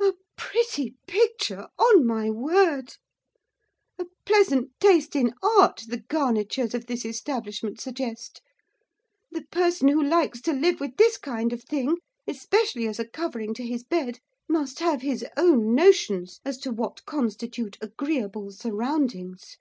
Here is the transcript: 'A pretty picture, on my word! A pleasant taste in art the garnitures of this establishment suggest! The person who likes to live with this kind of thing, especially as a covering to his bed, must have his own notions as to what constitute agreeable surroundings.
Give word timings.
'A 0.00 0.14
pretty 0.36 0.96
picture, 1.06 1.68
on 1.78 2.04
my 2.04 2.28
word! 2.28 2.94
A 4.00 4.04
pleasant 4.24 4.72
taste 4.80 5.14
in 5.14 5.32
art 5.44 5.84
the 5.86 5.98
garnitures 6.08 6.74
of 6.74 6.86
this 6.86 7.04
establishment 7.04 7.80
suggest! 7.80 8.40
The 9.30 9.42
person 9.52 9.86
who 9.86 10.02
likes 10.02 10.40
to 10.40 10.52
live 10.52 10.80
with 10.80 10.96
this 10.96 11.16
kind 11.16 11.52
of 11.52 11.62
thing, 11.62 11.98
especially 12.26 12.88
as 12.88 12.98
a 12.98 13.06
covering 13.08 13.54
to 13.54 13.64
his 13.64 13.84
bed, 13.84 14.18
must 14.48 14.80
have 14.80 15.02
his 15.02 15.24
own 15.36 15.72
notions 15.72 16.40
as 16.44 16.58
to 16.62 16.72
what 16.72 17.04
constitute 17.04 17.78
agreeable 17.80 18.50
surroundings. 18.50 19.56